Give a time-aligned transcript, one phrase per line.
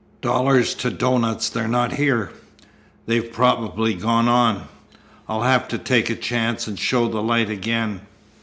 [0.23, 2.31] "Dollars to doughnuts they're not here.
[3.05, 4.67] They've probably gone on.
[5.29, 8.01] I'll have to take a chance and show the light again."